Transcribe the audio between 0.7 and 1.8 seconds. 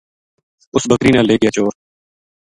اُس بکری نا لے گیا چور